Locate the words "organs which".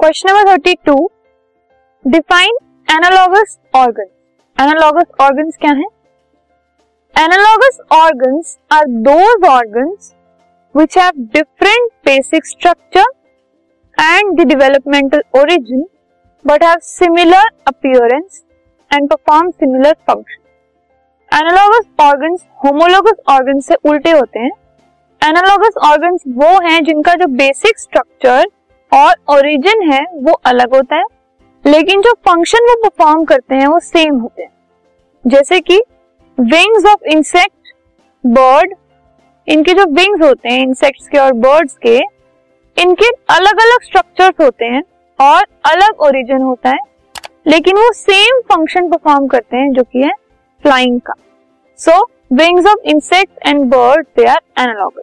9.48-10.96